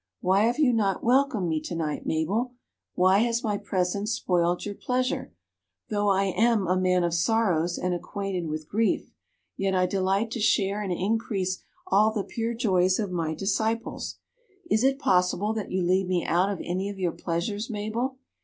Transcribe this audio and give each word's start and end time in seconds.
Why 0.19 0.45
have 0.45 0.57
you 0.57 0.73
not 0.73 1.03
welcomed 1.03 1.47
me 1.47 1.61
tonight, 1.61 2.07
Mabel? 2.07 2.55
Why 2.95 3.19
has 3.19 3.43
my 3.43 3.59
presence 3.59 4.13
spoiled 4.13 4.65
your 4.65 4.73
pleasure? 4.73 5.31
Though 5.91 6.09
I 6.09 6.23
am 6.23 6.65
"a 6.65 6.75
Man 6.75 7.03
of 7.03 7.13
sorrows, 7.13 7.77
and 7.77 7.93
acquainted 7.93 8.47
with 8.47 8.67
grief," 8.67 9.13
yet 9.57 9.75
I 9.75 9.85
delight 9.85 10.31
to 10.31 10.39
share 10.39 10.81
and 10.81 10.91
increase 10.91 11.61
all 11.85 12.11
the 12.11 12.23
pure 12.23 12.55
joys 12.55 12.97
of 12.97 13.11
my 13.11 13.35
disciples. 13.35 14.15
Is 14.71 14.83
it 14.83 14.97
possible 14.97 15.53
that 15.53 15.69
you 15.69 15.83
leave 15.83 16.07
me 16.07 16.25
out 16.25 16.49
of 16.49 16.59
any 16.63 16.89
of 16.89 16.97
your 16.97 17.11
pleasures, 17.11 17.69
Mabel? 17.69 18.17